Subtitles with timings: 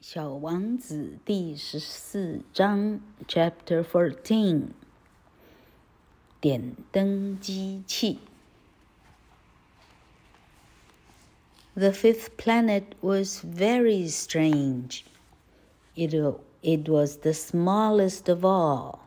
[0.00, 4.68] 小王子第十四章，Chapter Fourteen，
[6.40, 8.20] 点灯机器。
[11.74, 15.04] The fifth planet was very strange.
[15.94, 16.14] It,
[16.62, 19.00] it was the smallest of all.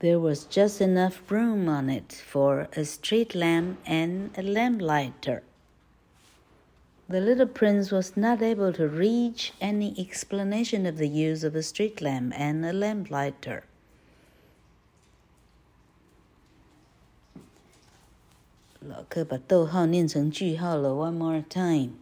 [0.00, 5.42] There was just enough room on it for a street lamp and a lamplighter.
[7.09, 11.63] The little prince was not able to reach any explanation of the use of a
[11.63, 13.63] street lamp and a lamplighter.
[20.97, 21.97] one more time.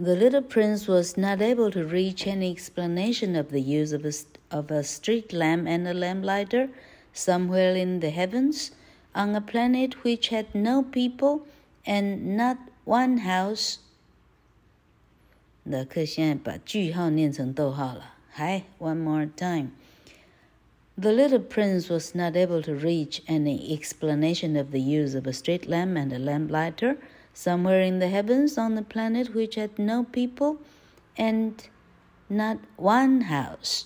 [0.00, 4.12] The little prince was not able to reach any explanation of the use of a,
[4.50, 6.70] of a street lamp and a lamplighter
[7.12, 8.70] somewhere in the heavens
[9.14, 11.46] on a planet which had no people
[11.84, 13.77] and not One house。
[15.63, 18.15] 老课现在把句号念成逗号了。
[18.35, 19.71] Hi, one more time.
[20.97, 25.33] The little prince was not able to reach any explanation of the use of a
[25.33, 26.97] street lamp and a lamplighter
[27.33, 30.57] somewhere in the heavens on the planet which had no people
[31.17, 31.69] and
[32.29, 33.85] not one house.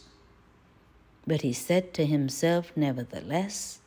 [1.27, 3.79] But he said to himself, nevertheless,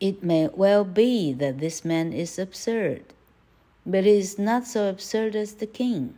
[0.00, 3.14] It may well be that this man is absurd.
[3.89, 6.13] But he is not so absurd as the king,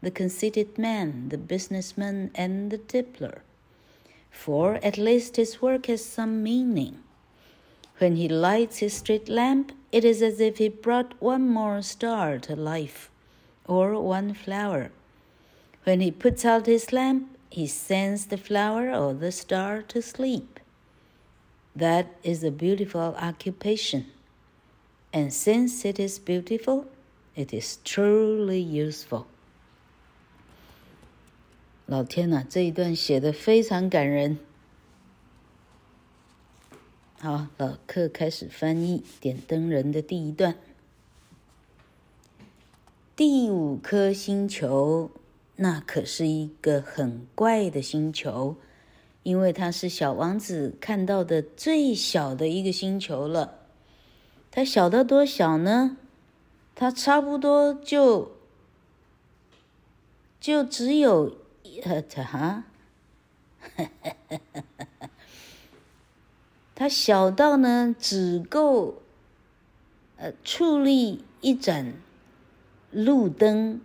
[0.00, 3.42] the conceited man, the businessman, and the tippler.
[4.30, 7.00] For at least his work has some meaning.
[7.98, 12.38] When he lights his street lamp, it is as if he brought one more star
[12.38, 13.10] to life,
[13.66, 14.90] or one flower.
[15.84, 20.58] When he puts out his lamp, he sends the flower or the star to sleep.
[21.76, 24.06] That is a beautiful occupation.
[25.12, 26.86] And since it is beautiful,
[27.34, 29.24] It is truly useful。
[31.86, 34.38] 老天呐，这一段写的非常感人。
[37.18, 40.56] 好，老客开始翻译《点灯人》的第一段。
[43.14, 45.10] 第五颗星球，
[45.56, 48.56] 那可是一个很怪的星球，
[49.22, 53.58] 因为它是小王子看到的最小的一个星球了。
[54.50, 55.98] 它小到多小呢？
[56.74, 58.32] 它差不多就
[60.40, 61.36] 就只有
[61.84, 62.64] 呃，哈，
[66.74, 69.02] 它小到呢，只够
[70.16, 71.94] 呃矗立一盏
[72.90, 73.80] 路灯，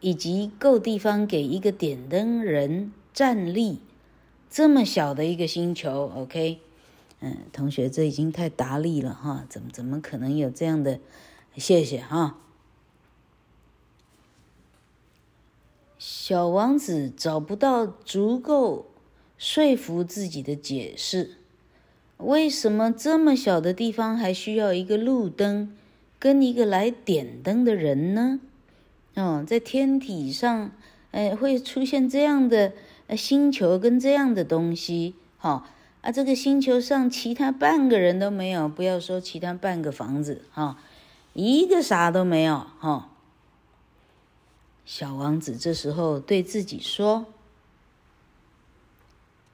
[0.00, 3.80] 以及够地方给一个点灯人站立，
[4.50, 6.60] 这么小的一个星球，OK，
[7.20, 11.00] 嗯，同学，这已经太达利了哈，怎么怎么可能有这样的？
[11.56, 12.38] 谢谢哈。
[15.98, 18.86] 小王子找不到足够
[19.38, 21.36] 说服自己的解释，
[22.16, 25.76] 为什么这么小的地方还需要一个路灯
[26.18, 28.40] 跟一个来点灯的人呢？
[29.14, 30.72] 哦，在天体上，
[31.10, 32.72] 哎，会出现这样的
[33.16, 35.68] 星球跟这样的东西，哈
[36.00, 40.78] 啊，这个星球上其他半个人都没有，不要说其他半个房子，哈。
[41.34, 43.08] 一个啥都没有，哈！
[44.84, 47.24] 小王子这时候对自己说：“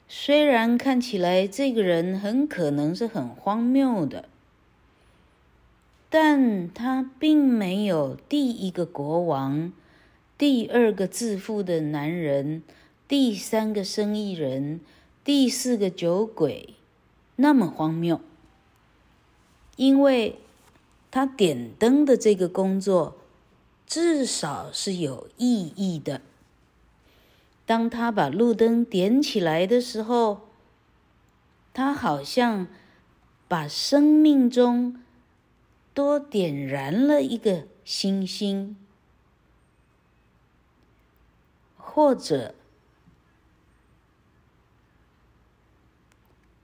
[0.08, 4.28] 虽然看起来这个人很可能是很荒谬的，
[6.10, 9.72] 但他并没有第一个国王、
[10.36, 12.64] 第二个致富的男人、
[13.06, 14.80] 第三个生意人、
[15.22, 16.74] 第四个酒鬼
[17.36, 18.20] 那么荒谬，
[19.76, 20.40] 因为。”
[21.18, 23.16] 他点灯的这个工作，
[23.84, 26.20] 至少是有意义的。
[27.66, 30.42] 当他把路灯点起来的时候，
[31.74, 32.68] 他好像
[33.48, 35.02] 把生命中
[35.92, 38.76] 多点燃了一个星星，
[41.76, 42.54] 或者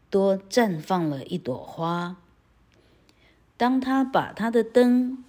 [0.08, 2.18] 多绽放了一朵花。
[3.56, 5.24] 当他把他的灯，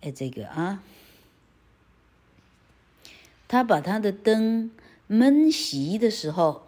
[0.00, 0.82] 哎，这个啊，
[3.46, 4.70] 他把他的灯
[5.06, 6.66] 闷熄的时候，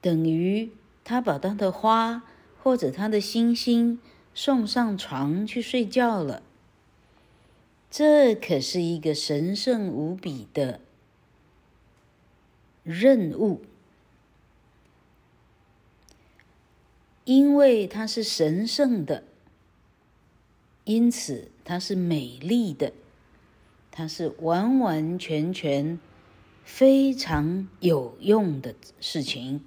[0.00, 0.72] 等于
[1.04, 2.24] 他把他的花
[2.60, 4.00] 或者他的星星
[4.34, 6.42] 送上床去睡觉了。
[7.88, 10.80] 这可是一个神圣无比的
[12.82, 13.64] 任务。
[17.25, 19.23] 因为它是神圣的，
[20.85, 22.93] 因此它是美丽的，
[23.91, 25.99] 它是完完全全
[26.63, 29.61] 非常有用的事情。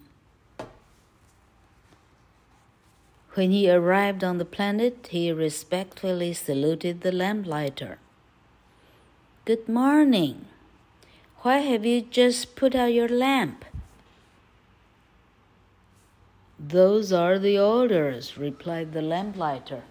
[3.35, 7.99] When he arrived on the planet, he respectfully saluted the lamplighter.
[9.45, 10.47] Good morning.
[11.43, 13.65] Why have you just put out your lamp?
[16.68, 19.84] Those are the orders, replied the lamplighter.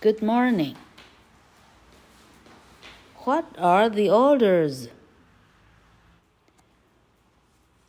[0.00, 0.74] Good morning.
[3.24, 4.88] What are the orders?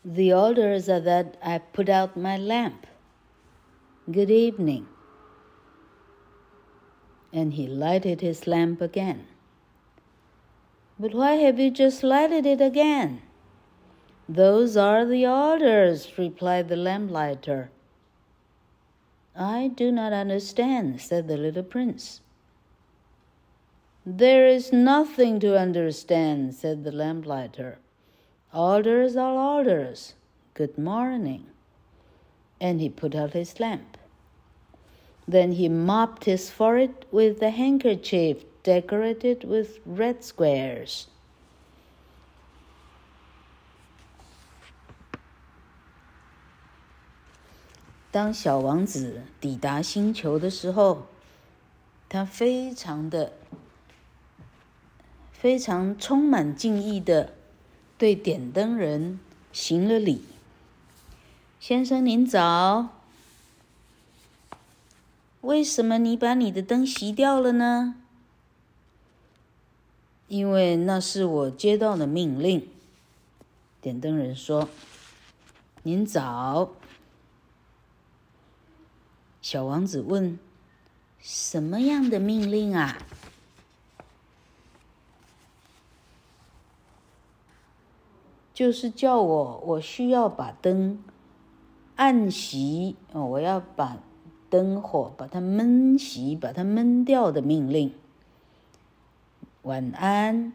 [0.04, 2.86] The orders are that I put out my lamp.
[4.12, 4.88] Good evening.
[7.32, 9.28] And he lighted his lamp again.
[11.00, 13.22] But why have you just lighted it again?
[14.30, 17.70] Those are the orders, replied the lamplighter.
[19.36, 22.22] I do not understand, said the little prince.
[24.06, 27.78] There is nothing to understand, said the lamplighter.
[28.54, 30.14] Orders are orders.
[30.54, 31.46] Good morning.
[32.60, 33.98] And he put out his lamp.
[35.28, 41.08] Then he mopped his forehead with the handkerchief decorated with red squares.
[48.18, 51.06] 当小王子抵达星球的时候，
[52.10, 53.34] 他非常的、
[55.32, 57.36] 非常充满敬意的
[57.96, 59.20] 对点灯人
[59.54, 60.24] 行了礼。
[61.60, 62.88] 先生您早，
[65.42, 67.98] 为什么你把你的灯熄掉了呢？
[70.28, 72.68] 因为那是我接到的命令。
[73.80, 74.68] 点灯人说
[75.84, 76.72] ：“您早。”
[79.50, 80.38] 小王子问
[81.24, 82.98] ：“什么样的命令啊？”
[88.54, 91.02] 就是叫我，我需要把灯
[91.96, 94.00] 按熄哦，我要把
[94.50, 97.94] 灯火把它闷熄，把它闷掉的命令。
[99.62, 100.52] 晚安。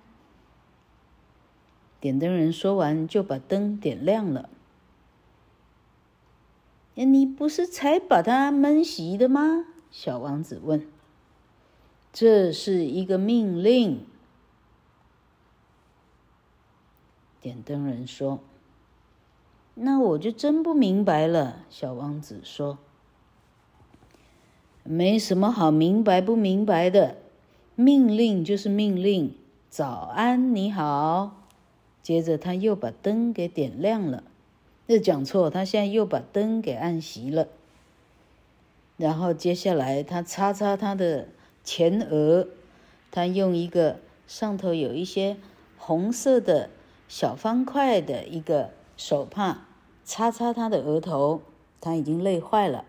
[1.99, 4.51] 点灯人说完，就把灯点亮了。
[6.95, 9.67] 你不是才把它闷熄的吗？
[9.91, 10.87] 小王子问。
[12.13, 14.07] 这是一个命令。
[17.41, 18.41] 点灯人说。
[19.75, 21.65] 那我就真不明白了。
[21.71, 22.79] 小王子说。
[24.85, 27.17] 没什么好明白不明白的。
[27.75, 29.35] 命令就是命令。
[29.71, 31.47] 早安，你好。
[32.03, 34.25] 接着他又把灯给点亮了。
[34.93, 37.49] 这讲错，他现在又把灯给按熄了。
[38.99, 41.29] 然后接下来他擦擦他的
[41.65, 42.47] 前额，
[43.11, 45.39] 他用一个上头有一些
[45.79, 46.69] 红色的
[47.09, 49.67] 小方块的一个手帕
[50.05, 51.41] 擦擦他的额头，
[51.81, 52.85] 他已经累坏了。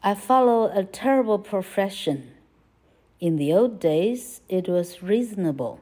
[0.00, 2.24] I follow a terrible profession.
[3.20, 5.78] In the old days, it was reasonable.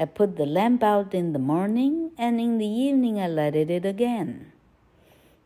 [0.00, 3.84] I put the lamp out in the morning, and in the evening I lighted it
[3.84, 4.52] again.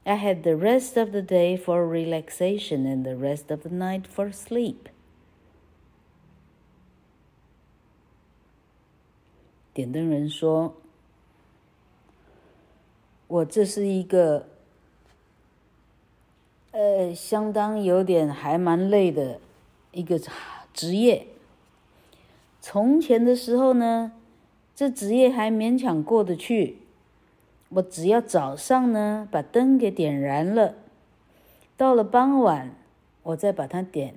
[0.04, 4.06] I had the rest of the day for relaxation and the rest of the night
[4.06, 4.88] for sleep.
[9.72, 10.74] 点灯人说：“
[13.28, 14.46] 我这是一个。”
[16.72, 19.40] 呃，相当有点还蛮累的
[19.90, 20.20] 一个
[20.72, 21.26] 职业。
[22.60, 24.12] 从前的时候呢，
[24.75, 26.79] 这职业还勉强过得去。
[27.69, 30.75] 我只要早上呢把灯给点燃了，
[31.75, 32.75] 到了傍晚
[33.23, 34.15] 我再把它点。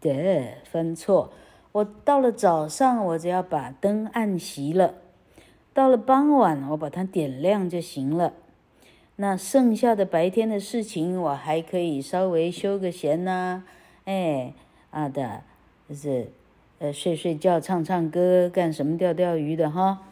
[0.00, 1.32] 对，分错。
[1.72, 4.94] 我到了早上我只要把灯按熄了，
[5.72, 8.34] 到了傍晚我把它点亮就行了。
[9.16, 13.64] 那剩下的白天的事情，我还可以稍微休个闲呐、啊，
[14.04, 14.54] 哎，
[14.90, 15.42] 啊的，
[15.88, 16.28] 就是，
[16.82, 20.02] 呃，睡睡觉、唱唱歌、干什么钓钓鱼的哈。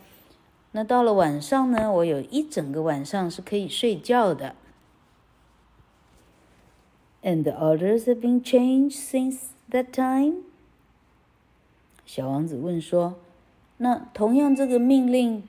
[0.70, 4.54] 那到了晚上呢，我有一整个晚上是可以睡觉的。
[7.24, 10.44] And the orders have been changed since that time.
[12.06, 13.16] 小王子问说
[13.78, 15.42] ：“那同样这个命令，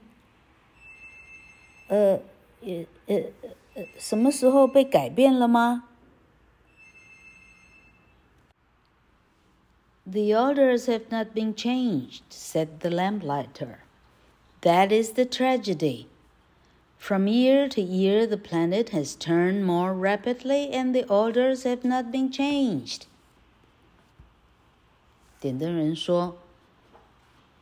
[1.87, 2.19] 呃。”
[2.65, 3.21] 呃呃
[3.73, 5.85] 呃，什么时候被改变了吗
[10.10, 13.80] ？The orders have not been changed, said the lamplighter.
[14.62, 16.06] That is the tragedy.
[16.98, 22.10] From year to year, the planet has turned more rapidly, and the orders have not
[22.10, 23.06] been changed.
[25.38, 26.34] 点灯人说：“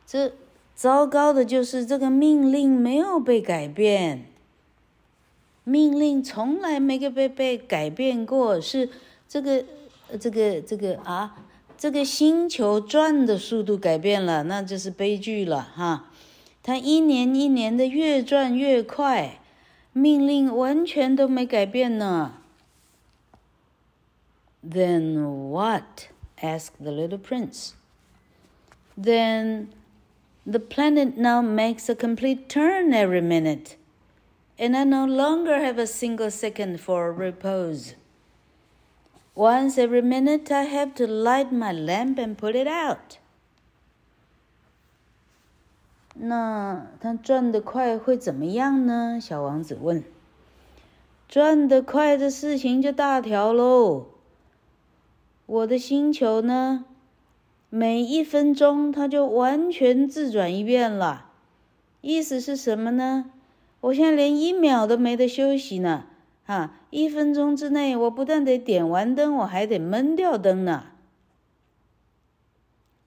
[0.07, 0.31] 这
[0.73, 4.27] 糟糕的就是这个命令没有被改变，
[5.63, 8.89] 命令从来没有被被改变过，是
[9.27, 9.65] 这个
[10.19, 11.35] 这个这个啊，
[11.79, 16.11] ”这个星球转的速度改变了，那就是悲剧了哈。
[16.63, 19.39] 它一年一年的越转越快。”
[19.97, 22.33] 命令完全都没改变呢。
[24.61, 26.09] Then what?
[26.41, 27.75] asked the little prince.
[29.01, 29.67] Then
[30.45, 33.77] the planet now makes a complete turn every minute,
[34.57, 37.93] and I no longer have a single second for repose.
[39.40, 43.16] Once every minute, I have to light my lamp and put it out.
[46.12, 49.18] 那它转得快会怎么样呢？
[49.18, 50.04] 小王子问。
[51.26, 54.08] 转得快的事情就大条喽。
[55.46, 56.84] 我的星球呢，
[57.70, 61.30] 每一分钟它就完全自转一遍了。
[62.02, 63.30] 意思是什么呢？
[63.80, 66.04] 我现在连一秒都没得休息呢。
[66.49, 70.91] 啊，一分钟之内，我不但得点完灯，我还得闷掉灯呢。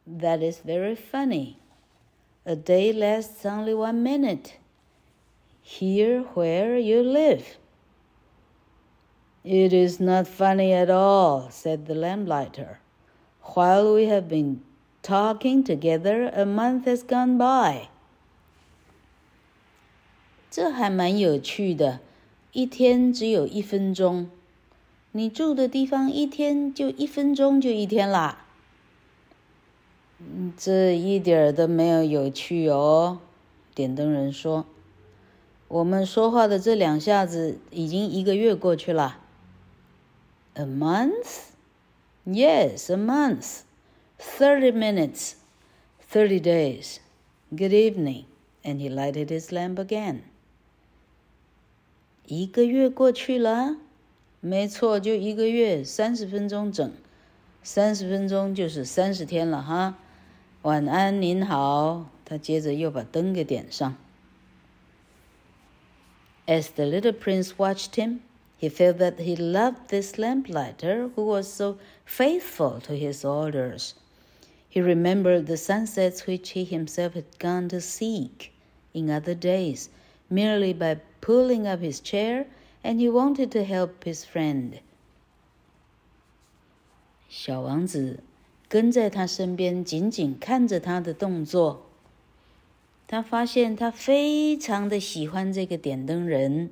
[0.07, 1.57] That is very funny.
[2.45, 4.53] A day lasts only one minute.
[5.63, 7.45] Here where you live.
[9.45, 12.79] It is not funny at all, said the lamplighter.
[13.55, 14.63] While we have been
[15.03, 17.89] talking together, a month has gone by.
[20.51, 22.01] 这还蛮有趣的，
[22.54, 24.30] 一天只有一分钟。
[25.12, 28.46] 你住的地方一天就一分钟就一天啦。
[30.56, 33.20] 这一点儿都没有有趣哦，
[33.74, 34.68] 点灯人说
[35.68, 39.20] ：“我们说话的这两下子已经一个月过去了。”
[40.54, 41.50] A month?
[42.26, 43.62] Yes, a month.
[44.20, 45.34] Thirty minutes.
[46.08, 46.98] Thirty days.
[47.50, 48.26] Good evening.
[48.64, 50.22] And he lighted his lamp again.
[52.27, 53.77] 一个月过去了，
[54.41, 56.93] 没错，就一个月，三十分钟整，
[57.63, 59.99] 三十分钟就是三十天了哈。
[60.63, 62.11] 晚安，您好。
[62.25, 63.97] 他接着又把灯给点上。
[66.47, 68.21] As the little prince watched him,
[68.61, 73.93] he felt that he loved this lamplighter who was so faithful to his orders.
[74.71, 78.53] He remembered the sunsets which he himself had gone to seek
[78.93, 79.89] in other days,
[80.29, 82.48] merely by pulling up his chair,
[82.84, 84.80] and he wanted to help his friend.
[87.30, 88.20] 小王子。
[88.70, 91.86] 跟在他身边，紧紧看着他的动作。
[93.06, 96.72] 他发现他非常的喜欢这个点灯人。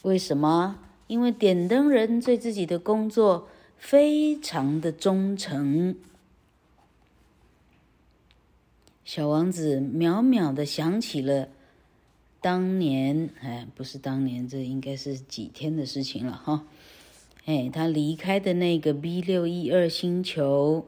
[0.00, 0.78] 为什么？
[1.06, 5.94] 因为点灯人对自己的工作非常的忠诚。
[9.04, 11.50] 小王子渺渺的想起了
[12.44, 16.66] 当年，哎，不是当年，这应该是几天的事情了哈。
[17.46, 20.84] 哎，他离开的那个 B 六一二星球。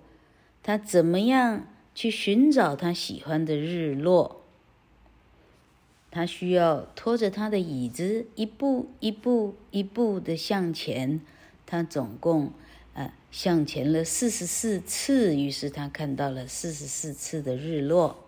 [0.63, 4.43] 他怎么样去寻找他喜欢的日落？
[6.11, 11.23] 他需要拖着他的椅子，一步一步一步的向前。
[11.65, 12.53] 他总共
[12.93, 18.26] 呃向前了四十四次，于是他看到了四十四次的日落。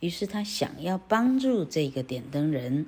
[0.00, 2.86] 于是他想要帮助这个点灯人。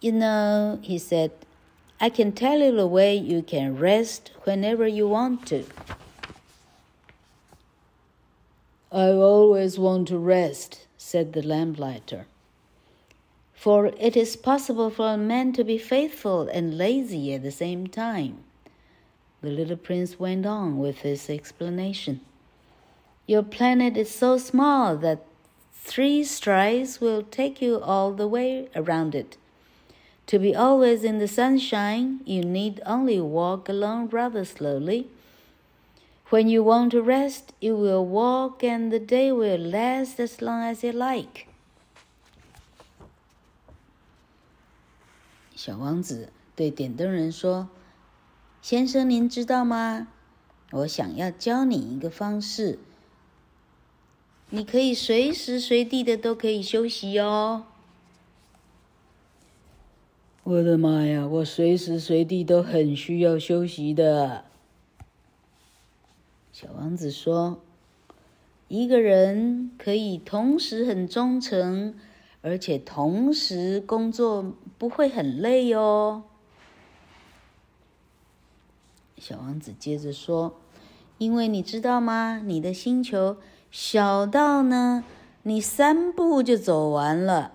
[0.00, 1.30] You know, he said,
[1.98, 5.64] I can tell you the way you can rest whenever you want to.
[8.92, 12.26] I always want to rest, said the lamplighter.
[13.54, 17.86] For it is possible for a man to be faithful and lazy at the same
[17.86, 18.44] time.
[19.40, 22.20] The little prince went on with his explanation.
[23.28, 25.24] Your planet is so small that
[25.72, 29.38] three strides will take you all the way around it.
[30.26, 35.08] To be always in the sunshine, you need only walk along rather slowly
[36.30, 40.62] when you want to rest, you will walk, and the day will last as long
[40.62, 41.46] as you like.
[45.54, 50.08] 小王子对点灯人说：“先生，您知道吗？
[50.72, 52.78] 我想要教你一个方式，
[54.51, 57.65] 你可以随时随地的都可以休息哦。”
[60.43, 61.27] 我的妈呀！
[61.27, 64.45] 我随时随地都很需要休息的。
[66.51, 67.61] 小王子说
[68.67, 71.93] ：“一个人可以同时很忠诚，
[72.41, 76.23] 而且同时工作不会很累哦。
[79.19, 80.59] 小王子接着说
[81.19, 82.41] ：“因为你知道吗？
[82.43, 83.37] 你的星球
[83.71, 85.03] 小到呢，
[85.43, 87.53] 你三步就走完了。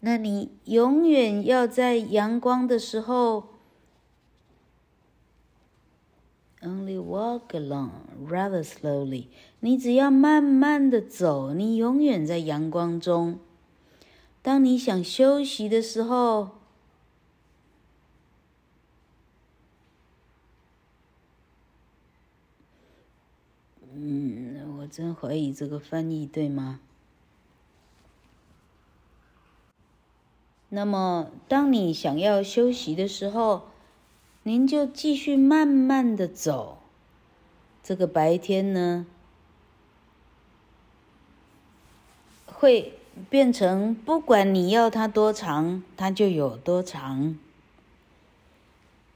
[0.00, 3.48] 那你永远要在阳光的时候。”
[6.64, 7.90] Only walk along
[8.28, 9.26] rather slowly。
[9.58, 13.40] 你只要慢慢的走，你永远在阳光中。
[14.42, 16.50] 当你想休息的时候，
[23.92, 26.78] 嗯，我真怀疑这个翻译对吗？
[30.68, 33.62] 那么，当你想要休息的时候，
[34.42, 36.78] 您就继续慢慢的走，
[37.82, 39.06] 这个白天呢，
[42.46, 42.94] 会
[43.30, 47.38] 变成不管你要它多长，它就有多长。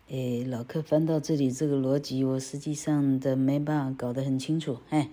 [0.08, 4.78] 诶，老客翻到这里，这个逻辑我实际上的没办法搞得很清楚。
[4.90, 5.10] 哎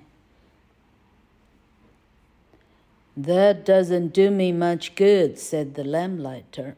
[3.16, 6.76] ，That doesn't do me much good," said the lamplighter.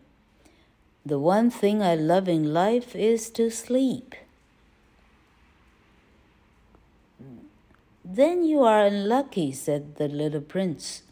[1.05, 4.15] The one thing I love in life is to sleep.
[8.03, 11.03] Then you are unlucky, said the little prince.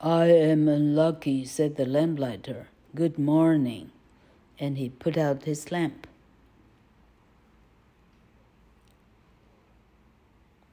[0.00, 2.68] I am unlucky, said the lamplighter.
[2.94, 3.92] Good morning.
[4.58, 6.06] And he put out his lamp.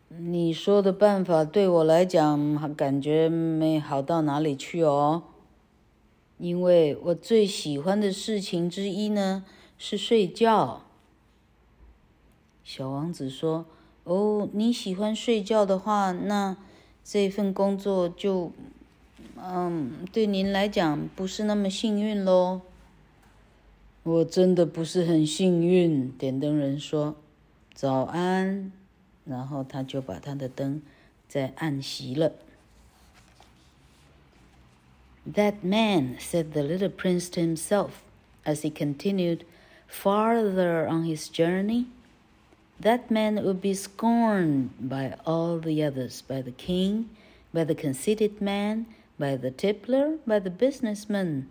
[0.09, 5.23] 你说的办法对我来讲，感觉没好到哪里去哦。
[6.37, 9.43] 因为我最喜欢的事情之一呢，
[9.77, 10.83] 是睡觉。
[12.63, 13.65] 小王子说
[14.05, 16.55] ：“哦，你喜欢睡觉的话，那
[17.03, 18.51] 这份工作就，
[19.35, 22.61] 嗯，对您来讲不是那么幸运喽。”
[24.03, 27.15] 我真的不是很幸运，点灯人说
[27.75, 28.71] ：“早安。”
[29.26, 30.82] 然后他就把他的灯
[31.28, 32.32] 再按熄了。
[35.24, 38.02] That man, said the little prince to himself
[38.44, 39.44] as he continued
[39.86, 41.86] farther on his journey,
[42.80, 47.10] that man would be scorned by all the others, by the king,
[47.54, 48.86] by the conceited man,
[49.18, 51.48] by the tippler, by the businessman.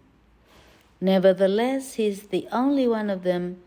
[1.00, 3.58] Nevertheless, he is the only one of them.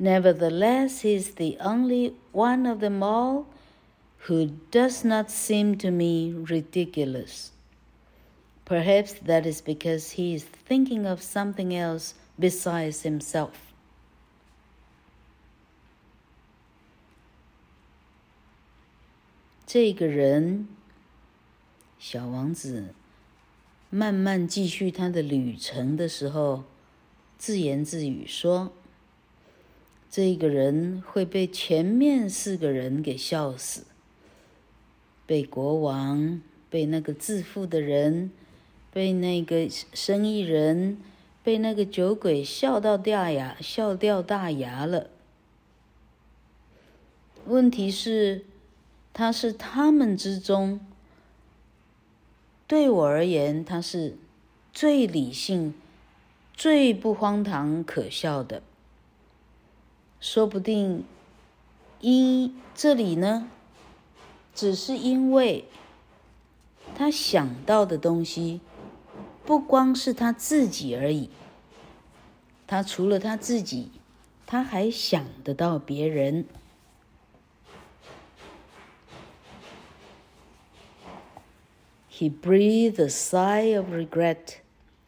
[0.00, 3.46] Nevertheless, he is the only one of them all
[4.26, 7.52] who does not seem to me ridiculous.
[8.64, 13.52] Perhaps that is because he is thinking of something else besides himself.
[19.66, 20.68] 这个人，
[21.98, 22.94] 小王子
[23.90, 26.64] 慢慢继续他的旅程的时候，
[27.38, 28.79] 自言自语说：“
[30.11, 33.85] 这个人会被前面四个人给笑死，
[35.25, 38.29] 被国王，被那个自负的人。”
[38.93, 40.97] 被那个生意人，
[41.45, 45.09] 被那个酒鬼笑到掉牙，笑掉大牙了。
[47.45, 48.43] 问题是，
[49.13, 50.81] 他是他们之中，
[52.67, 54.17] 对我而言，他是
[54.73, 55.73] 最理性、
[56.53, 58.61] 最不荒唐可笑的。
[60.21, 61.03] 说不定，
[61.99, 63.49] 因这里呢，
[64.55, 65.65] 只是因为
[66.95, 68.61] 他想到的东西。
[69.43, 71.29] 不光是他自己而已，
[72.67, 73.91] 他除了他自己，
[74.45, 76.45] 他还想得到别人。
[82.11, 84.59] He breathed a sigh of regret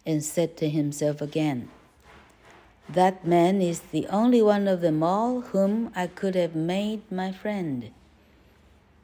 [0.04, 1.68] and said to himself again,
[2.90, 7.32] That man is the only one of them all whom I could have made my
[7.32, 7.92] friend.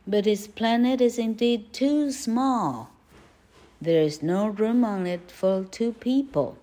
[0.06, 2.90] But his planet is indeed too small.
[3.82, 6.58] There is no room on it for two people.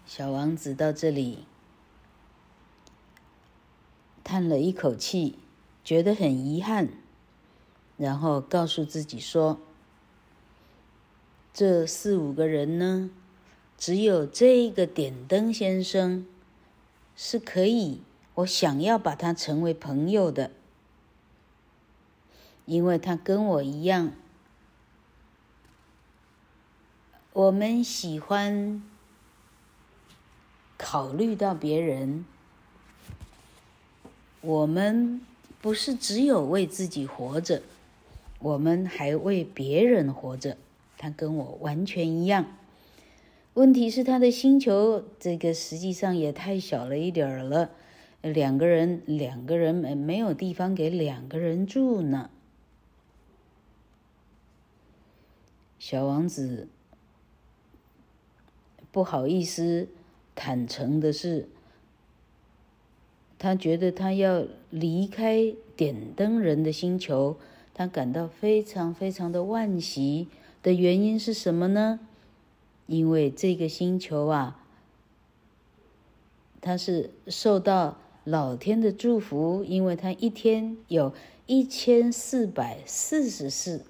[0.05, 1.45] 小王子到这里，
[4.23, 5.39] 叹了一口气。
[5.81, 6.89] 觉得很遗憾，
[7.97, 9.59] 然后告诉自己说
[11.51, 13.09] ：“这四五个人呢，
[13.75, 16.27] 只有这个点灯先生
[17.15, 18.03] 是可以，
[18.35, 20.51] 我想要把他成为朋友的。
[22.67, 24.12] 因为他跟我一样，
[27.34, 28.82] 我们喜欢
[30.78, 32.26] 考虑到别人，
[34.42, 35.22] 我们
[35.62, 37.62] 不是只有为自己活着，
[38.39, 40.58] 我们还为别人活着。
[40.98, 42.46] 他跟我完全一样。
[43.54, 47.70] 问题是他的星球这个实际上也太小了一点儿了，
[48.22, 52.30] 两个人两个人没没有地方给两个人住呢。
[55.78, 56.68] 小王子
[58.91, 59.88] 不好意思
[60.36, 61.47] 坦诚的是，
[63.38, 67.38] 他觉得他要离开点灯人的星球，
[67.73, 70.28] 他感到非常非常的惋惜。
[70.62, 71.99] 的原因是什么呢？
[72.86, 74.62] 因为这个星球啊，
[76.60, 81.13] 它是受到老天的祝福，因为它一天有
[81.45, 83.86] 一千四百四十四，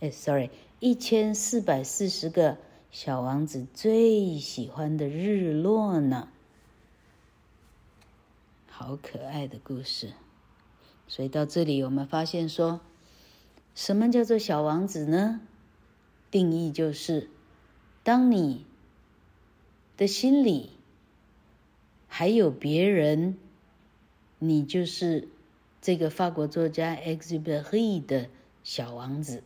[0.00, 0.48] 哎，sorry，
[0.80, 2.56] 一千四百四十个
[2.94, 6.28] 小王子最喜欢的日落呢。
[8.68, 10.12] 好可爱的故事。
[11.08, 12.80] 所以到这里，我们发现说，
[13.74, 15.40] 什么叫做小王子呢？
[16.30, 17.28] 定义就是，
[18.04, 18.64] 当你
[19.96, 20.70] 的心里
[22.06, 23.36] 还有别人，
[24.38, 25.26] 你就是
[25.82, 28.28] 这个法国作家 Exupéry 的
[28.62, 29.42] 小王子。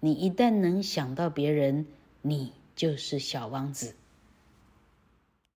[0.00, 1.86] 你一旦能想到别人，
[2.22, 3.94] 你就是小王子。